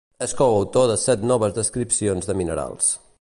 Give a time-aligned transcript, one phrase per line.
[0.25, 2.93] És coautor de set noves descripcions de minerals.